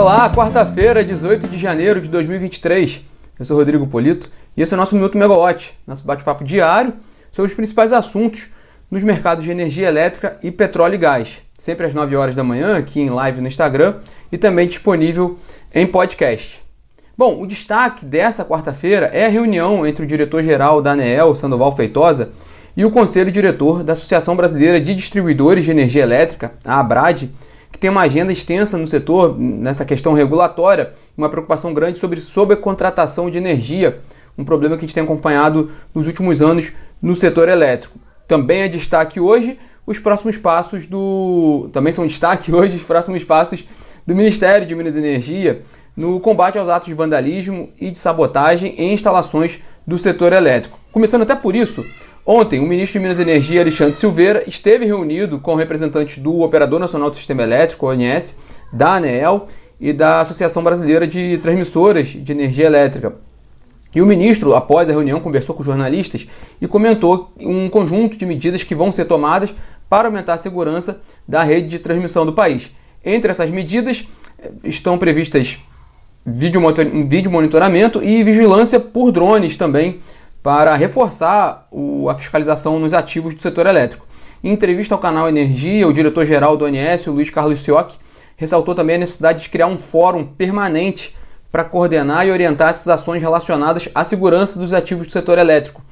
[0.00, 3.02] Olá, quarta-feira, 18 de janeiro de 2023.
[3.38, 6.94] Eu sou Rodrigo Polito e esse é o nosso Minuto Megawatt, nosso bate-papo diário
[7.30, 8.48] sobre os principais assuntos
[8.90, 11.42] nos mercados de energia elétrica e petróleo e gás.
[11.58, 13.96] Sempre às 9 horas da manhã, aqui em live no Instagram
[14.32, 15.38] e também disponível
[15.74, 16.62] em podcast.
[17.14, 22.30] Bom, o destaque dessa quarta-feira é a reunião entre o diretor-geral da ANEEL, Sandoval Feitosa,
[22.74, 27.30] e o conselho diretor da Associação Brasileira de Distribuidores de Energia Elétrica, a ABRAD,
[27.70, 33.30] que tem uma agenda extensa no setor, nessa questão regulatória, uma preocupação grande sobre sobrecontratação
[33.30, 34.00] de energia,
[34.36, 37.98] um problema que a gente tem acompanhado nos últimos anos no setor elétrico.
[38.26, 41.68] Também é destaque hoje os próximos passos do.
[41.72, 43.66] Também são destaque hoje os próximos passos
[44.06, 45.62] do Ministério de Minas e Energia
[45.96, 50.78] no combate aos atos de vandalismo e de sabotagem em instalações do setor elétrico.
[50.92, 51.84] Começando até por isso,
[52.24, 56.78] Ontem, o ministro de Minas e Energia, Alexandre Silveira, esteve reunido com representantes do Operador
[56.78, 58.36] Nacional do Sistema Elétrico, ONS,
[58.70, 59.46] da ANEEL
[59.80, 63.14] e da Associação Brasileira de Transmissoras de Energia Elétrica.
[63.94, 66.26] E o ministro, após a reunião, conversou com jornalistas
[66.60, 69.52] e comentou um conjunto de medidas que vão ser tomadas
[69.88, 72.70] para aumentar a segurança da rede de transmissão do país.
[73.04, 74.06] Entre essas medidas
[74.38, 75.58] eh, estão previstas
[76.24, 76.60] vídeo
[77.30, 80.00] monitoramento e vigilância por drones também
[80.42, 84.06] para reforçar o, a fiscalização nos ativos do setor elétrico.
[84.42, 87.92] Em entrevista ao canal Energia, o diretor-geral do ONS, o Luiz Carlos Sioc,
[88.36, 91.14] ressaltou também a necessidade de criar um fórum permanente
[91.52, 95.82] para coordenar e orientar essas ações relacionadas à segurança dos ativos do setor elétrico.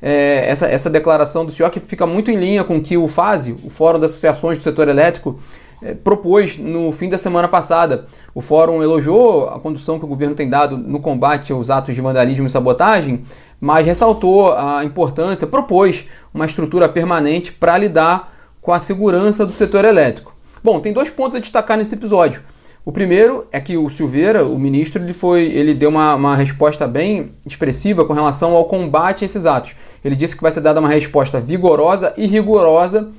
[0.00, 3.56] É, essa, essa declaração do Sioc fica muito em linha com o que o FASE,
[3.64, 5.40] o Fórum das Associações do Setor Elétrico,
[5.82, 8.06] é, propôs no fim da semana passada.
[8.34, 12.00] O fórum elogiou a condução que o governo tem dado no combate aos atos de
[12.00, 13.24] vandalismo e sabotagem,
[13.60, 19.84] mas ressaltou a importância, propôs uma estrutura permanente para lidar com a segurança do setor
[19.84, 20.34] elétrico.
[20.62, 22.42] Bom, tem dois pontos a destacar nesse episódio.
[22.84, 26.86] O primeiro é que o Silveira, o ministro, ele, foi, ele deu uma, uma resposta
[26.86, 29.74] bem expressiva com relação ao combate a esses atos.
[30.04, 33.10] Ele disse que vai ser dada uma resposta vigorosa e rigorosa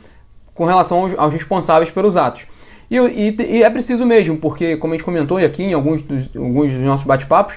[0.54, 2.48] com relação aos, aos responsáveis pelos atos.
[2.90, 6.30] E, e, e, é preciso mesmo, porque, como a gente comentou aqui em alguns dos,
[6.34, 7.56] alguns dos nossos bate-papos,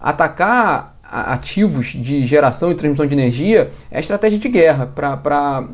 [0.00, 5.64] atacar ativos de geração e transmissão de energia é estratégia de guerra para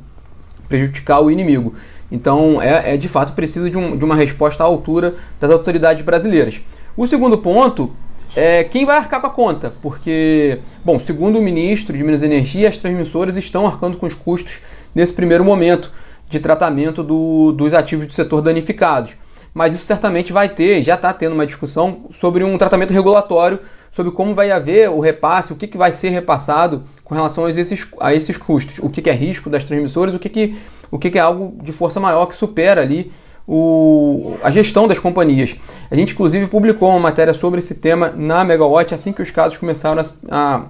[0.69, 1.75] prejudicar o inimigo.
[2.11, 6.03] Então, é, é de fato preciso de, um, de, uma resposta à altura das autoridades
[6.03, 6.61] brasileiras.
[6.97, 7.93] O segundo ponto
[8.35, 12.27] é quem vai arcar com a conta, porque, bom, segundo o ministro de Minas e
[12.27, 14.61] Energia, as transmissoras estão arcando com os custos
[14.95, 15.93] nesse primeiro momento
[16.29, 19.17] de tratamento do, dos ativos do setor danificados.
[19.53, 23.59] Mas isso certamente vai ter, já está tendo uma discussão sobre um tratamento regulatório
[23.91, 27.51] sobre como vai haver o repasse, o que, que vai ser repassado com relação a
[27.51, 30.57] esses, a esses custos, o que, que é risco das transmissoras, o que, que,
[30.91, 33.13] o que, que é algo de força maior que supera ali
[33.47, 35.55] o, a gestão das companhias.
[35.91, 39.57] A gente, inclusive, publicou uma matéria sobre esse tema na Megawatt assim que os casos
[39.57, 40.67] começaram a,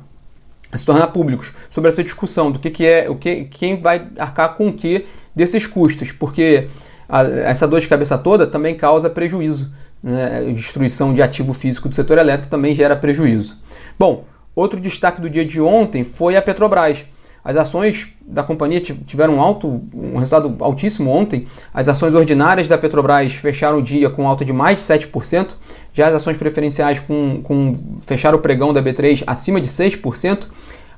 [0.71, 4.09] a, se tornar públicos, sobre essa discussão do que, que é, o que, quem vai
[4.19, 6.69] arcar com o que desses custos, porque
[7.09, 9.71] a, essa dor de cabeça toda também causa prejuízo
[10.07, 13.57] né, destruição de ativo físico do setor elétrico também gera prejuízo.
[13.99, 14.25] Bom,
[14.55, 17.05] outro destaque do dia de ontem foi a Petrobras.
[17.45, 21.47] As ações da companhia tiveram um, alto, um resultado altíssimo ontem.
[21.73, 25.55] As ações ordinárias da Petrobras fecharam o dia com alta de mais de 7%.
[25.93, 30.47] Já as ações preferenciais com, com fecharam o pregão da B3 acima de 6%.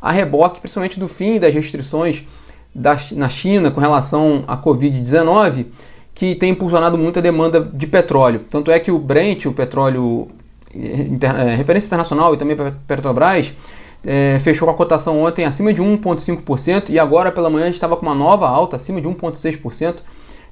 [0.00, 2.24] A reboque, principalmente do fim das restrições
[2.74, 5.66] da, na China com relação à Covid-19,
[6.18, 8.40] que tem impulsionado muito a demanda de petróleo.
[8.50, 10.26] Tanto é que o Brent, o petróleo
[10.74, 12.56] é, referência internacional e também
[12.88, 13.52] Petrobras,
[14.04, 18.16] é, fechou a cotação ontem acima de 1,5% e agora pela manhã estava com uma
[18.16, 19.98] nova alta acima de 1,6%,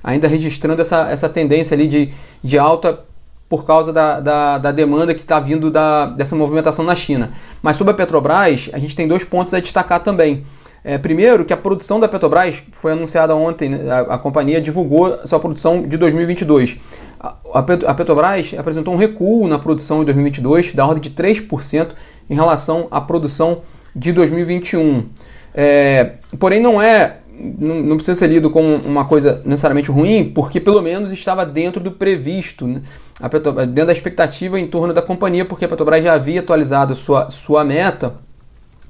[0.04, 2.12] ainda registrando essa, essa tendência ali de,
[2.44, 3.00] de alta
[3.48, 7.32] por causa da, da, da demanda que está vindo da, dessa movimentação na China.
[7.60, 10.44] Mas sobre a Petrobras, a gente tem dois pontos a destacar também.
[10.88, 15.18] É, primeiro, que a produção da Petrobras foi anunciada ontem, né, a, a companhia divulgou
[15.26, 16.76] sua produção de 2022.
[17.18, 21.88] A, a, Petrobras apresentou um recuo na produção de 2022 da ordem de 3%
[22.30, 23.62] em relação à produção
[23.96, 25.06] de 2021.
[25.52, 30.80] É, porém, não é não, precisa ser lido como uma coisa necessariamente ruim, porque pelo
[30.80, 32.82] menos estava dentro do previsto, né?
[33.70, 37.64] Dentro da expectativa em torno da companhia, porque a Petrobras já havia atualizado sua, sua
[37.64, 38.24] meta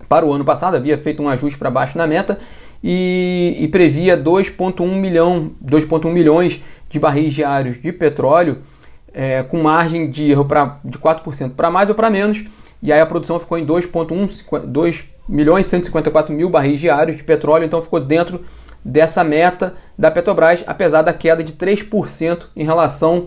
[0.09, 2.39] para o ano passado, havia feito um ajuste para baixo na meta
[2.83, 8.59] e, e previa 2,1 milhão, 2,1 milhões de barris diários de petróleo,
[9.13, 12.45] é, com margem de erro pra, de 4% para mais ou para menos,
[12.83, 17.65] e aí a produção ficou em 2,1 2 milhões 154 mil barris diários de petróleo,
[17.65, 18.45] então ficou dentro
[18.85, 23.27] dessa meta da Petrobras, apesar da queda de 3% em relação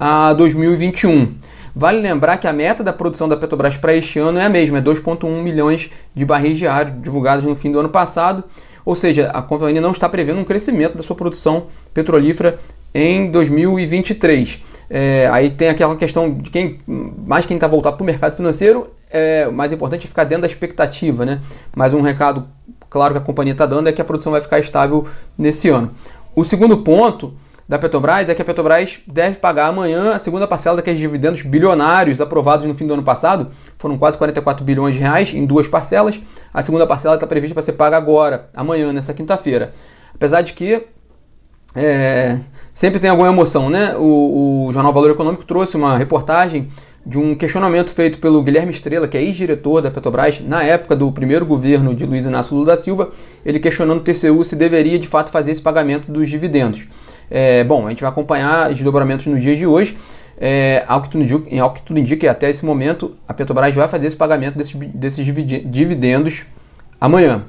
[0.00, 1.34] a 2021.
[1.74, 4.78] Vale lembrar que a meta da produção da Petrobras para este ano é a mesma,
[4.78, 8.44] é 2,1 milhões de barris diários divulgados no fim do ano passado.
[8.84, 12.60] Ou seja, a companhia não está prevendo um crescimento da sua produção petrolífera
[12.94, 14.62] em 2023.
[14.88, 18.88] É, aí tem aquela questão de quem mais quem está voltado para o mercado financeiro,
[19.10, 21.40] é mais importante é ficar dentro da expectativa, né?
[21.74, 22.46] Mas um recado
[22.90, 25.90] claro que a companhia está dando é que a produção vai ficar estável nesse ano.
[26.36, 27.34] O segundo ponto
[27.68, 32.20] da Petrobras é que a Petrobras deve pagar amanhã a segunda parcela daqueles dividendos bilionários
[32.20, 33.50] aprovados no fim do ano passado.
[33.78, 36.20] Foram quase 44 bilhões de reais em duas parcelas.
[36.52, 39.72] A segunda parcela está prevista para ser paga agora, amanhã, nessa quinta-feira.
[40.14, 40.84] Apesar de que
[41.74, 42.38] é,
[42.72, 43.96] sempre tem alguma emoção, né?
[43.96, 46.68] O, o Jornal Valor Econômico trouxe uma reportagem
[47.06, 51.10] de um questionamento feito pelo Guilherme Estrela, que é ex-diretor da Petrobras, na época do
[51.12, 53.10] primeiro governo de Luiz Inácio Lula da Silva,
[53.44, 56.86] ele questionando o TCU se deveria de fato fazer esse pagamento dos dividendos.
[57.30, 59.96] É, bom, a gente vai acompanhar os desdobramentos no dia de hoje.
[60.36, 63.86] É, ao, que tudo indica, ao que tudo indica, até esse momento, a Petrobras vai
[63.86, 66.44] fazer esse pagamento desses, desses dividendos
[67.00, 67.44] amanhã.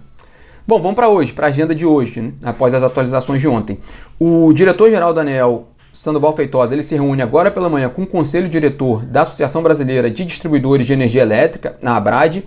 [0.67, 3.79] Bom, vamos para hoje, para a agenda de hoje, né, após as atualizações de ontem.
[4.19, 8.49] O diretor-geral da ANEL, Sandoval Feitosa, ele se reúne agora pela manhã com o conselho
[8.49, 12.43] diretor da Associação Brasileira de Distribuidores de Energia Elétrica, na ABRAD.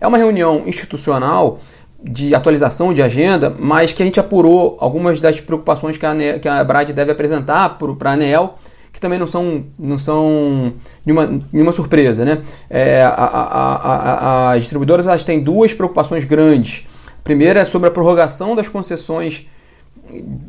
[0.00, 1.60] É uma reunião institucional
[2.02, 6.40] de atualização de agenda, mas que a gente apurou algumas das preocupações que a, ANEL,
[6.40, 8.58] que a ABRAD deve apresentar para a ANEL,
[8.92, 10.72] que também não são, não são
[11.06, 12.24] nenhuma, nenhuma surpresa.
[12.24, 12.42] Né?
[12.68, 16.84] É, a, a, a, as distribuidoras elas têm duas preocupações grandes
[17.22, 19.48] primeira é sobre a prorrogação das concessões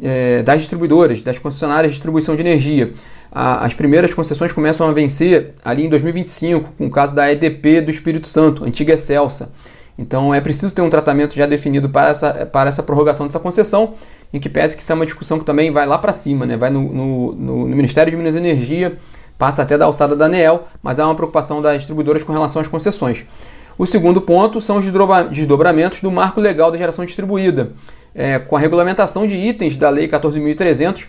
[0.02, 2.94] é, das distribuidoras, das concessionárias de distribuição de energia.
[3.32, 7.82] A, as primeiras concessões começam a vencer ali em 2025, com o caso da EDP
[7.82, 9.52] do Espírito Santo, antiga Celsa.
[9.98, 13.94] Então é preciso ter um tratamento já definido para essa, para essa prorrogação dessa concessão,
[14.34, 16.58] em que parece que isso é uma discussão que também vai lá para cima, né?
[16.58, 18.98] vai no, no, no, no Ministério de Minas e Energia,
[19.38, 22.68] passa até da alçada da ANEEL, mas há uma preocupação das distribuidoras com relação às
[22.68, 23.26] concessões.
[23.78, 24.86] O segundo ponto são os
[25.32, 27.72] desdobramentos do marco legal da geração distribuída,
[28.14, 31.08] é, com a regulamentação de itens da Lei 14.300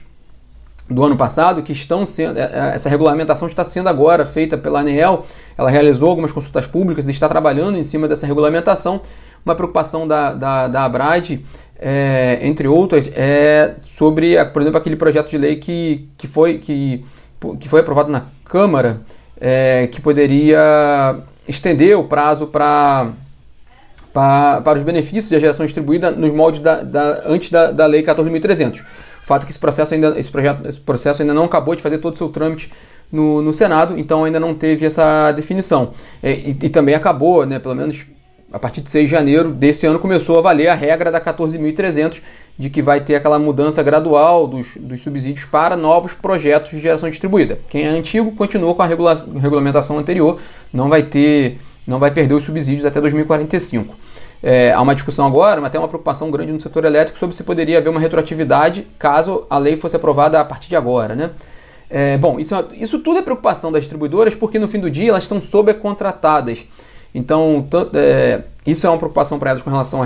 [0.88, 2.38] do ano passado, que estão sendo.
[2.38, 5.24] É, é, essa regulamentação está sendo agora feita pela ANEEL.
[5.56, 9.00] Ela realizou algumas consultas públicas e está trabalhando em cima dessa regulamentação.
[9.44, 11.38] Uma preocupação da, da, da Abrad,
[11.78, 17.04] é, entre outras, é sobre, por exemplo, aquele projeto de lei que, que, foi, que,
[17.60, 19.00] que foi aprovado na Câmara,
[19.40, 23.12] é, que poderia estender o prazo para
[24.14, 28.80] para os benefícios da geração distribuída nos moldes da, da antes da, da Lei 14.300.
[29.24, 31.80] O fato é que esse processo, ainda, esse, projeto, esse processo ainda não acabou de
[31.80, 32.70] fazer todo o seu trâmite
[33.10, 35.92] no, no Senado, então ainda não teve essa definição.
[36.22, 38.04] É, e, e, também acabou, né, pelo menos
[38.52, 42.20] a partir de 6 de janeiro desse ano, começou a valer a regra da 14.300,
[42.58, 47.08] de que vai ter aquela mudança gradual dos, dos subsídios para novos projetos de geração
[47.08, 47.58] distribuída.
[47.68, 50.38] Quem é antigo continua com a regula regulamentação anterior,
[50.70, 53.96] não vai ter, não vai perder os subsídios até 2045.
[54.42, 57.42] É, há uma discussão agora, mas até uma preocupação grande no setor elétrico sobre se
[57.42, 61.30] poderia haver uma retroatividade caso a lei fosse aprovada a partir de agora, né?
[61.88, 65.24] É, bom, isso, isso tudo é preocupação das distribuidoras porque no fim do dia elas
[65.24, 66.64] estão sobrecontratadas.
[67.14, 70.02] Então, é, isso é uma preocupação para elas com relação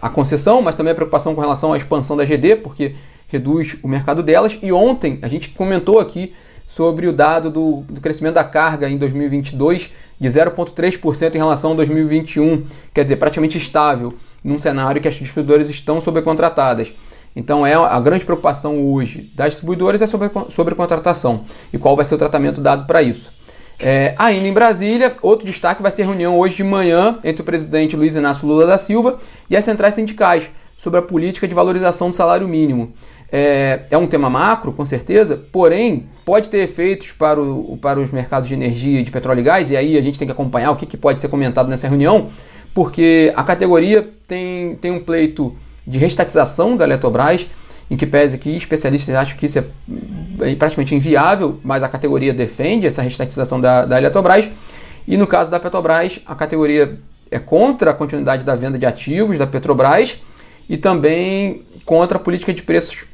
[0.00, 2.94] a concessão, mas também a preocupação com relação à expansão da GD, porque
[3.28, 4.58] reduz o mercado delas.
[4.62, 6.34] E ontem a gente comentou aqui
[6.70, 11.74] sobre o dado do, do crescimento da carga em 2022 de 0,3% em relação a
[11.74, 16.94] 2021, quer dizer, praticamente estável, num cenário que as distribuidoras estão sobrecontratadas.
[17.34, 22.04] Então é a grande preocupação hoje das distribuidoras é sobre, sobre contratação e qual vai
[22.04, 23.32] ser o tratamento dado para isso.
[23.78, 27.96] É, ainda em Brasília, outro destaque vai ser reunião hoje de manhã entre o presidente
[27.96, 30.48] Luiz Inácio Lula da Silva e as centrais sindicais
[30.80, 32.92] sobre a política de valorização do salário mínimo.
[33.30, 38.10] É, é um tema macro, com certeza, porém pode ter efeitos para, o, para os
[38.10, 40.76] mercados de energia, de petróleo e gás, e aí a gente tem que acompanhar o
[40.76, 42.30] que, que pode ser comentado nessa reunião,
[42.74, 45.54] porque a categoria tem, tem um pleito
[45.86, 47.46] de restatização da Eletrobras,
[47.90, 49.64] em que pese que especialistas acham que isso é,
[50.40, 54.48] é praticamente inviável, mas a categoria defende essa restatização da, da Eletrobras.
[55.06, 56.98] E no caso da Petrobras, a categoria
[57.30, 60.18] é contra a continuidade da venda de ativos da Petrobras
[60.70, 63.04] e também contra a política de preços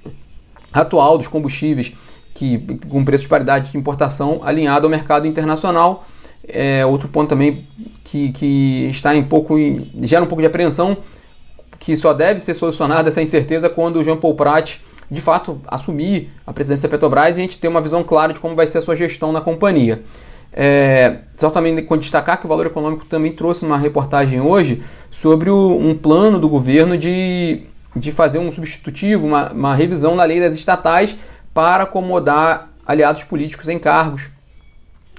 [0.71, 1.91] atual dos combustíveis,
[2.35, 2.59] que
[2.91, 6.07] com preço de paridade de importação alinhado ao mercado internacional.
[6.47, 7.67] É outro ponto também
[8.05, 9.57] que, que está em pouco
[10.03, 10.99] gera um pouco de apreensão
[11.81, 14.77] que só deve ser solucionada essa incerteza quando o Jean Paul Prat
[15.11, 18.39] de fato assumir a presidência da Petrobras e a gente ter uma visão clara de
[18.39, 20.03] como vai ser a sua gestão na companhia.
[20.53, 25.51] É, só também com destacar que o Valor Econômico também trouxe uma reportagem hoje sobre
[25.51, 27.63] o, um plano do governo de,
[27.95, 31.17] de fazer um substitutivo, uma, uma revisão na lei das estatais
[31.53, 34.31] para acomodar aliados políticos em cargos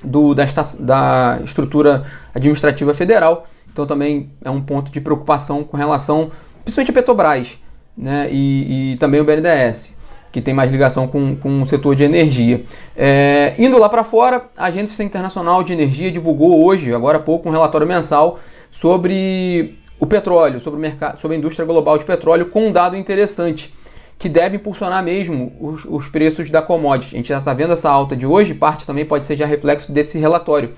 [0.04, 0.46] do, da,
[0.80, 3.48] da estrutura administrativa federal.
[3.72, 6.32] Então também é um ponto de preocupação com relação,
[6.64, 7.58] principalmente a Petrobras
[7.96, 9.94] né, e, e também o BNDES,
[10.38, 12.64] que tem mais ligação com, com o setor de energia.
[12.96, 17.50] É, indo lá para fora, a Agência Internacional de Energia divulgou hoje, agora há pouco,
[17.50, 18.38] um relatório mensal
[18.70, 22.96] sobre o petróleo, sobre, o mercado, sobre a indústria global de petróleo, com um dado
[22.96, 23.74] interessante
[24.20, 27.16] que deve impulsionar mesmo os, os preços da commodity.
[27.16, 29.92] A gente já está vendo essa alta de hoje, parte também pode ser já reflexo
[29.92, 30.76] desse relatório.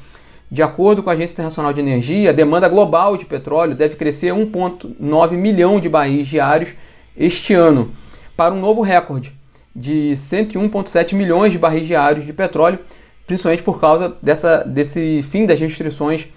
[0.50, 4.34] De acordo com a Agência Internacional de Energia, a demanda global de petróleo deve crescer
[4.34, 6.76] 1,9 milhão de barris diários
[7.18, 7.92] este ano,
[8.38, 9.38] para um novo recorde
[9.76, 12.80] de 101,7 milhões de barris diários de petróleo,
[13.26, 16.28] principalmente por causa dessa, desse fim das restrições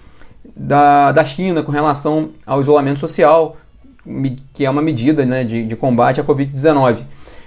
[0.55, 3.57] da, da China com relação ao isolamento social,
[4.53, 6.99] que é uma medida né, de, de combate à Covid-19.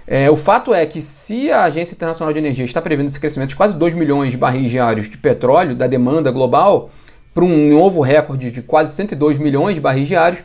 [0.06, 3.50] É, o fato é que se a Agência Internacional de Energia está prevendo esse crescimento
[3.50, 6.90] de quase 2 milhões de barris diários de petróleo da demanda global
[7.34, 10.42] para um novo recorde de quase 102 milhões de barris diários,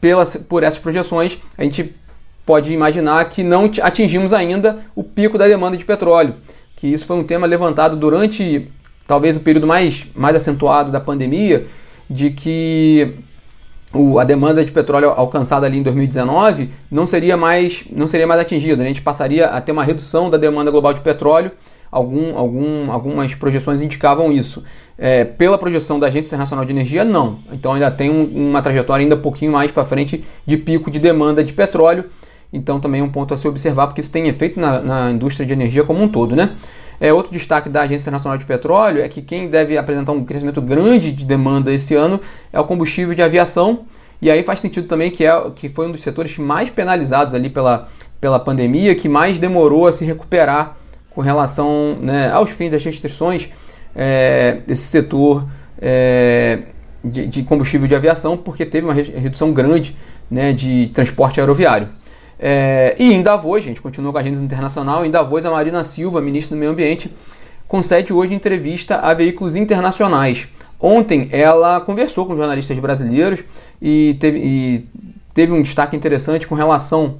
[0.00, 1.94] pelas, por essas projeções, a gente
[2.46, 6.36] pode imaginar que não atingimos ainda o pico da demanda de petróleo,
[6.76, 8.70] que isso foi um tema levantado durante
[9.06, 11.66] talvez o período mais, mais acentuado da pandemia,
[12.08, 13.14] de que
[13.92, 18.40] o, a demanda de petróleo alcançada ali em 2019 não seria mais, não seria mais
[18.40, 18.76] atingida.
[18.76, 18.84] Né?
[18.84, 21.50] A gente passaria a ter uma redução da demanda global de petróleo.
[21.90, 24.62] Algum, algum, algumas projeções indicavam isso.
[24.98, 27.38] É, pela projeção da Agência Internacional de Energia, não.
[27.52, 30.98] Então ainda tem um, uma trajetória ainda um pouquinho mais para frente de pico de
[30.98, 32.06] demanda de petróleo.
[32.52, 35.46] Então também é um ponto a se observar, porque isso tem efeito na, na indústria
[35.46, 36.56] de energia como um todo, né?
[36.98, 40.62] É, outro destaque da Agência Internacional de Petróleo é que quem deve apresentar um crescimento
[40.62, 42.20] grande de demanda esse ano
[42.52, 43.80] é o combustível de aviação.
[44.20, 47.50] E aí faz sentido também que, é, que foi um dos setores mais penalizados ali
[47.50, 47.88] pela,
[48.20, 50.76] pela pandemia, que mais demorou a se recuperar
[51.10, 53.48] com relação né, aos fins das restrições
[53.94, 55.46] é, desse setor
[55.78, 56.60] é,
[57.04, 59.96] de, de, combustível de aviação, porque teve uma redução grande
[60.30, 61.88] né, de transporte aeroviário.
[62.38, 66.20] É, e em Davos, gente, continua com a agenda internacional, em Davos a Marina Silva,
[66.20, 67.10] ministra do Meio Ambiente,
[67.66, 70.48] concede hoje entrevista a veículos internacionais.
[70.78, 73.42] Ontem ela conversou com jornalistas brasileiros
[73.80, 74.88] e teve, e
[75.32, 77.16] teve um destaque interessante com relação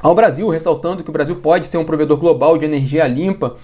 [0.00, 3.56] ao Brasil, ressaltando que o Brasil pode ser um provedor global de energia limpa,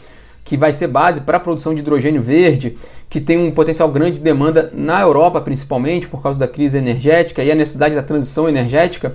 [0.45, 2.77] que vai ser base para a produção de hidrogênio verde,
[3.09, 7.43] que tem um potencial grande de demanda na Europa, principalmente por causa da crise energética
[7.43, 9.15] e a necessidade da transição energética.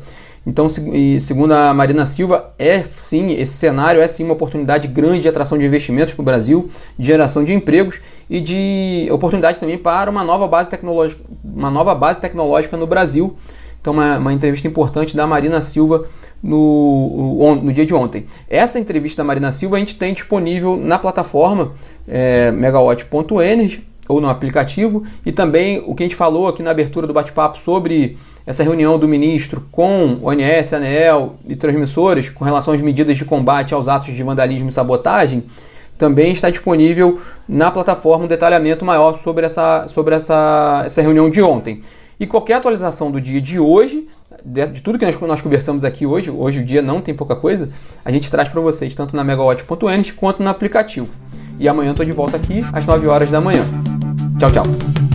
[0.50, 5.27] Então, segundo a Marina Silva, é sim, esse cenário é sim uma oportunidade grande de
[5.27, 10.10] atração de investimentos para o Brasil, de geração de empregos e de oportunidade também para
[10.10, 13.38] uma nova base tecnológica, uma nova base tecnológica no Brasil.
[13.79, 16.06] Então, uma, uma entrevista importante da Marina Silva
[16.41, 18.25] no, no, dia de ontem.
[18.50, 21.74] Essa entrevista da Marina Silva a gente tem disponível na plataforma
[22.08, 27.06] é, megawatt.energy ou no aplicativo e também o que a gente falou aqui na abertura
[27.06, 28.18] do bate-papo sobre
[28.50, 33.75] essa reunião do ministro com ONS, ANEEL e transmissores com relação às medidas de combate
[33.75, 35.44] aos atos de vandalismo e sabotagem,
[36.00, 41.44] também está disponível na plataforma um detalhamento maior sobre essa, sobre essa, essa reunião de
[41.44, 41.84] ontem.
[42.20, 44.08] E qualquer atualização do dia de hoje,
[44.44, 47.36] de, de tudo que nós, nós, conversamos aqui hoje, hoje o dia não tem pouca
[47.36, 47.70] coisa,
[48.03, 51.10] a gente traz para vocês tanto na megawatt.energy quanto no aplicativo.
[51.60, 53.63] E amanhã estou de volta aqui às 9 horas da manhã.
[54.39, 55.09] Tchau, tchau.